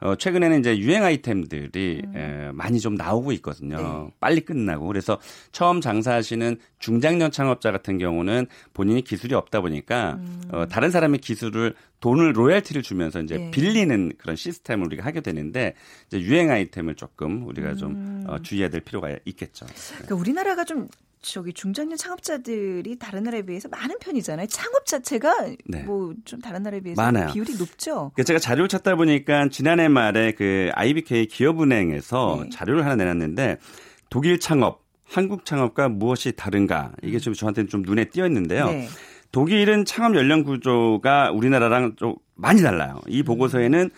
[0.00, 2.16] 어, 최근에는 이제 유행 아이템들이 음.
[2.16, 3.76] 에, 많이 좀 나오고 있거든요.
[3.76, 4.14] 네.
[4.20, 4.86] 빨리 끝나고.
[4.86, 5.18] 그래서
[5.52, 10.42] 처음 장사하시는 중장년 창업자 같은 경우는 본인이 기술이 없다 보니까 음.
[10.52, 13.50] 어, 다른 사람의 기술을 돈을 로열티를 주면서 이제 네.
[13.50, 15.74] 빌리는 그런 시스템을 우리가 하게 되는데
[16.08, 18.24] 이제 유행 아이템을 조금 우리가 좀 음.
[18.28, 19.66] 어, 주의해야 될 필요가 있겠죠.
[19.94, 20.88] 그러니까 우리나라가 좀
[21.26, 24.46] 저기 중장년 창업자들이 다른 나라에 비해서 많은 편이잖아요.
[24.46, 25.82] 창업 자체가 네.
[25.82, 27.32] 뭐좀 다른 나라에 비해서 많아요.
[27.32, 28.12] 비율이 높죠.
[28.24, 32.50] 제가 자료를 찾다 보니까 지난해 말에 그 IBK 기업은행에서 네.
[32.50, 33.58] 자료를 하나 내놨는데
[34.08, 38.70] 독일 창업, 한국 창업과 무엇이 다른가 이게 좀 저한테는 좀 눈에 띄었는데요.
[38.70, 38.88] 네.
[39.32, 43.00] 독일은 창업 연령 구조가 우리나라랑 좀 많이 달라요.
[43.08, 43.90] 이 보고서에는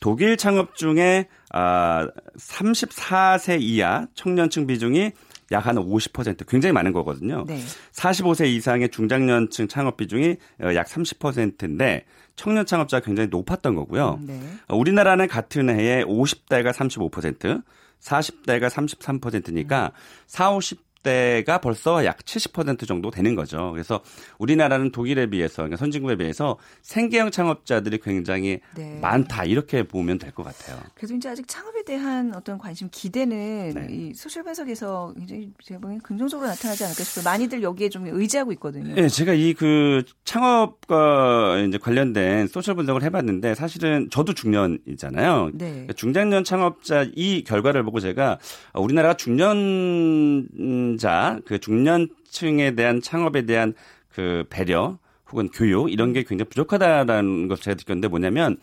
[0.00, 5.12] 독일 창업 중에 아 34세 이하 청년층 비중이
[5.52, 7.44] 약 한 50% 굉장히 많은 거거든요.
[7.46, 7.60] 네.
[7.92, 14.18] 45세 이상의 중장년층 창업 비중이 어, 약 30%인데 청년 창업자가 굉장히 높았던 거고요.
[14.22, 14.40] 네.
[14.68, 17.62] 어, 우리나라는 같은 해에 50대가 35%,
[18.00, 19.98] 40대가 33%니까 음.
[20.26, 23.70] 4, 50 대가 벌써 약 70% 정도 되는 거죠.
[23.72, 24.00] 그래서
[24.38, 28.98] 우리나라는 독일에 비해서 그러니까 선진국에 비해서 생계형 창업자들이 굉장히 네.
[29.00, 30.80] 많다 이렇게 보면 될 것 같아요.
[30.94, 33.86] 그래서 이제 아직 창업에 대한 어떤 관심 기대는 네.
[33.90, 37.24] 이 소셜 분석에서 굉장히 제가 보기엔 긍정적으로 나타나지 않을까 싶어요.
[37.24, 38.94] 많이들 여기에 좀 의지하고 있거든요.
[38.94, 45.50] 네, 제가 이 그 창업과 이제 관련된 소셜 분석을 해봤는데 사실은 저도 중년이잖아요.
[45.54, 45.70] 네.
[45.70, 48.38] 그러니까 중장년 창업자 이 결과를 보고 제가
[48.74, 53.74] 우리나라가 중년 중년자, 그 중년층에 대한 창업에 대한
[54.08, 54.98] 그 배려
[55.30, 58.58] 혹은 교육 이런 게 굉장히 부족하다라는 것을 제가 느꼈는데 뭐냐면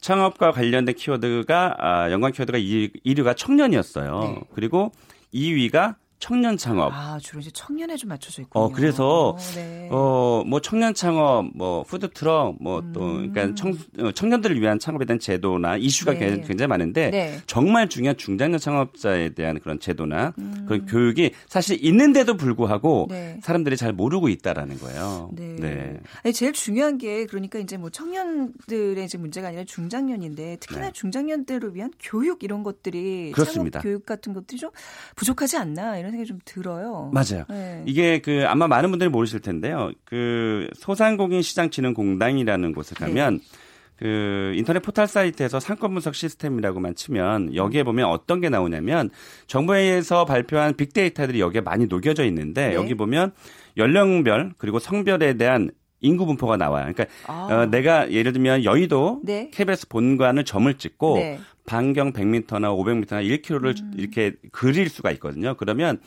[0.00, 4.20] 창업과 관련된 키워드가 아, 연관 키워드가 1위가 청년이었어요.
[4.20, 4.40] 네.
[4.54, 4.92] 그리고
[5.32, 6.92] 2위가 청년 창업.
[6.94, 8.64] 아, 주로 이제 청년에 좀 맞춰져 있군요.
[8.64, 9.88] 어, 그래서, 오, 네.
[9.90, 13.32] 어, 뭐 청년 창업, 뭐 푸드 트럭, 뭐또 음.
[13.32, 16.40] 그러니까 청, 어, 청년들을 위한 창업에 대한 제도나 이슈가 네.
[16.40, 17.38] 굉장히 많은데 네.
[17.46, 20.64] 정말 중요한 중장년 창업자에 대한 그런 제도나 음.
[20.66, 23.38] 그런 교육이 사실 있는데도 불구하고 네.
[23.42, 25.30] 사람들이 잘 모르고 있다라는 거예요.
[25.34, 25.56] 네.
[25.56, 26.00] 네.
[26.22, 30.92] 아니, 제일 중요한 게 그러니까 이제 뭐 청년들의 이제 문제가 아니라 중장년인데 특히나 네.
[30.92, 33.80] 중장년들을 위한 교육 이런 것들이 그렇습니다.
[33.80, 34.70] 창업 교육 같은 것들이 좀
[35.16, 37.10] 부족하지 않나 이런 생각이 좀 들어요.
[37.14, 37.44] 맞아요.
[37.48, 37.82] 네.
[37.86, 39.90] 이게 그 아마 많은 분들이 모르실 텐데요.
[40.04, 43.58] 그 소상공인 시장진흥공단이라는 곳에 가면 네.
[43.96, 49.08] 그 인터넷 포털 사이트에서 상권 분석 시스템이라고만 치면 여기에 보면 어떤 게 나오냐면
[49.46, 52.74] 정부에서 발표한 빅데이터들이 여기에 많이 녹여져 있는데 네.
[52.74, 53.32] 여기 보면
[53.78, 55.70] 연령별 그리고 성별에 대한
[56.04, 56.92] 인구 분포가 나와요.
[56.92, 57.48] 그러니까 아.
[57.50, 59.50] 어, 내가 예를 들면 여의도 네.
[59.52, 61.40] KBS 본관을 점을 찍고 네.
[61.66, 63.92] 반경 100m나 500m나 1km를 음.
[63.96, 65.54] 이렇게 그릴 수가 있거든요.
[65.56, 65.98] 그러면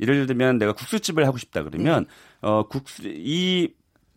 [0.00, 2.48] 예를 들면 내가 국수집을 하고 싶다 그러면 네.
[2.48, 3.68] 어 국수 이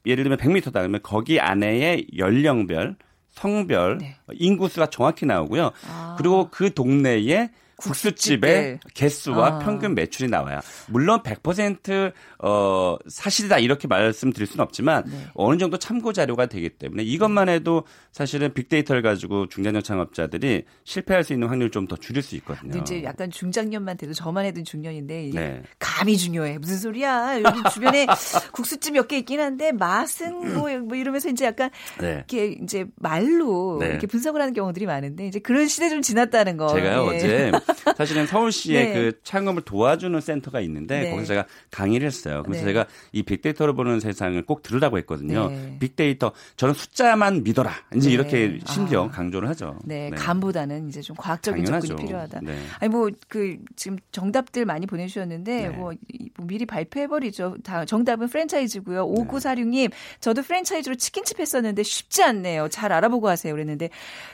[0.05, 2.97] 예를 들면 100m다 그러면 거기 안에의 연령별,
[3.29, 4.17] 성별, 네.
[4.33, 5.71] 인구수가 정확히 나오고요.
[5.87, 6.15] 아.
[6.17, 7.49] 그리고 그 동네에
[7.79, 9.59] 국수집의 개수와 아.
[9.59, 10.59] 평균 매출이 나와요.
[10.87, 15.25] 물론 100% 어, 사실이다 이렇게 말씀드릴 수는 없지만 네.
[15.33, 21.33] 어느 정도 참고 자료가 되기 때문에 이것만 해도 사실은 빅데이터를 가지고 중장년 창업자들이 실패할 수
[21.33, 22.79] 있는 확률을 좀더 줄일 수 있거든요.
[22.79, 25.61] 이제 약간 중장년만 돼도 저만 해도 중년인데 네.
[25.79, 26.57] 감이 중요해.
[26.59, 27.41] 무슨 소리야?
[27.43, 28.07] 여기 주변에
[28.53, 32.23] 국수집 몇 개 있긴 한데 맛은 뭐, 뭐 이러면서 이제 약간 네.
[32.29, 33.87] 이렇게 이제 말로 네.
[33.87, 36.67] 이렇게 분석을 하는 경우들이 많은데 이제 그런 시대 좀 지났다는 거.
[36.67, 37.15] 제가요 예.
[37.17, 37.51] 어제
[37.95, 38.93] 사실은 서울시에 네.
[38.93, 41.11] 그 창업을 도와주는 센터가 있는데 네.
[41.11, 42.43] 거기서 제가 강의를 했어요.
[42.43, 42.69] 그래서 네.
[42.69, 45.49] 제가 이 빅데이터를 보는 세상을 꼭 들으라고 했거든요.
[45.49, 45.77] 네.
[45.79, 47.73] 빅데이터 저는 숫자만 믿어라.
[47.95, 48.13] 이제 네.
[48.13, 49.09] 이렇게 심지어 아.
[49.09, 49.77] 강조를 하죠.
[49.85, 51.87] 네, 감보다는 이제 좀 과학적인 당연하죠.
[51.87, 52.41] 접근이 필요하다.
[52.79, 55.93] 아니 뭐 그 지금 정답들 많이 보내주셨는데 뭐,
[56.35, 57.57] 뭐 미리 발표해버리죠.
[57.63, 59.07] 다 정답은 프랜차이즈고요.
[59.07, 62.67] 5946님 저도 프랜차이즈로 치킨집 했었는데 쉽지 않네요.
[62.69, 63.53] 잘 알아보고 하세요.
[63.53, 63.89] 그랬는데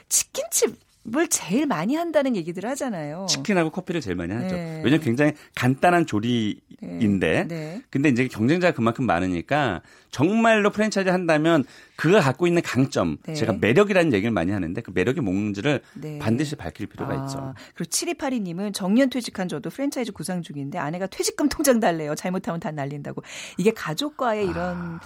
[0.09, 0.75] 치킨집
[1.13, 3.27] 을 제일 많이 한다는 얘기들 하잖아요.
[3.29, 4.55] 치킨하고 커피를 제일 많이 하죠.
[4.55, 4.81] 네.
[4.83, 7.47] 왜냐면 굉장히 간단한 조리인데, 네.
[7.47, 7.81] 네.
[7.91, 11.63] 근데 이제 경쟁자가 그만큼 많으니까 정말로 프랜차이즈 한다면
[11.95, 13.35] 그가 갖고 있는 강점, 네.
[13.35, 16.17] 제가 매력이라는 얘기를 많이 하는데 그 매력이 뭔지를 네.
[16.17, 17.53] 반드시 밝힐 필요가 아, 있죠.
[17.75, 22.15] 그리고 7282님은 정년 퇴직한 저도 프랜차이즈 구상 중인데 아내가 퇴직금 통장 달래요.
[22.15, 23.21] 잘못하면 다 날린다고.
[23.59, 24.99] 이게 가족과의 이런 아.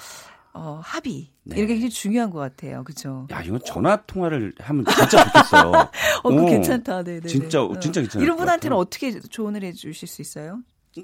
[0.54, 1.56] 어, 합의 네.
[1.58, 2.84] 이런 게 굉장히 중요한 것 같아요.
[2.84, 3.28] 그렇죠?
[3.32, 5.72] 야, 이거 전화 통화를 하면 진짜 좋겠어요.
[6.24, 7.04] 어, 그 괜찮다.
[7.04, 7.28] 네, 네.
[7.28, 7.80] 진짜 어.
[7.80, 8.24] 진짜 괜찮아요.
[8.24, 10.60] 이런 분한테는 어떻게 조언을 해 주실 수 있어요?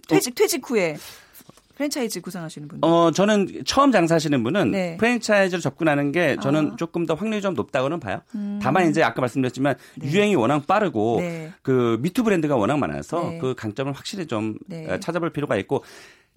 [0.08, 0.36] 퇴직 어.
[0.36, 0.97] 퇴직 후에
[1.75, 2.79] 프랜차이즈 구상하시는 분?
[2.84, 4.97] 어, 저는 처음 장사하시는 분은 네.
[4.97, 6.75] 프랜차이즈로 접근하는 게 저는 아.
[6.77, 8.21] 조금 더 확률이 좀 높다고는 봐요.
[8.34, 8.60] 음.
[8.62, 10.10] 다만 이제 아까 말씀드렸지만 네.
[10.10, 11.51] 유행이 워낙 빠르고 네.
[11.62, 13.39] 그 미투 브랜드가 워낙 많아서 네.
[13.39, 14.99] 그 강점을 확실히 좀 네.
[14.99, 15.84] 찾아볼 필요가 있고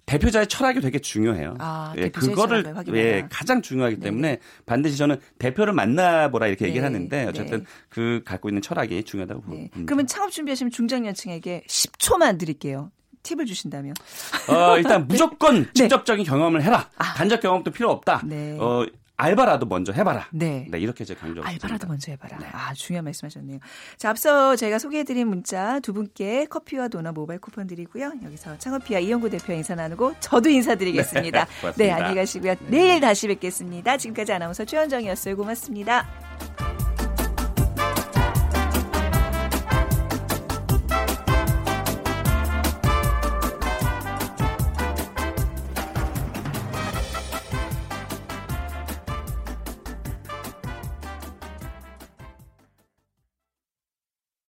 [0.09, 1.55] 대표자의 철학이 되게 중요해요.
[1.59, 4.01] 아, 예, 그거를 예, 가장 중요하기 네.
[4.05, 4.39] 때문에 네.
[4.65, 6.69] 반드시 저는 대표를 만나보라 이렇게 네.
[6.69, 7.65] 얘기를 하는데 어쨌든 네.
[7.89, 9.45] 그 갖고 있는 철학이 중요하다고 네.
[9.45, 9.77] 봅니다.
[9.85, 12.91] 그러면 창업 준비하시면 중장년층에게 10초만 드릴게요.
[13.21, 13.93] 팁을 주신다면?
[14.47, 15.83] 어, 일단 무조건 네.
[15.83, 16.89] 직접적인 경험을 해라.
[16.97, 17.13] 아.
[17.13, 18.23] 간접 경험도 필요 없다.
[18.57, 18.85] 어,
[19.19, 20.27] 알바라도 먼저 해봐라.
[20.31, 20.65] 네.
[20.69, 21.43] 네 이렇게 제 강조.
[21.43, 22.37] 알바라도 먼저 해봐라.
[22.37, 22.47] 네.
[22.53, 23.59] 아 중요한 말씀하셨네요.
[23.97, 28.13] 자 앞서 저희가 소개해드린 문자 두 분께 커피와 도넛 모바일 쿠폰 드리고요.
[28.23, 31.45] 여기서 창업피아 이영구 대표 인사 나누고 저도 인사드리겠습니다.
[31.75, 32.55] 네, 네 안녕히 가시고요.
[32.55, 32.69] 네.
[32.69, 33.97] 내일 다시 뵙겠습니다.
[33.97, 35.35] 지금까지 아나운서 최현정이었어요.
[35.35, 36.88] 고맙습니다.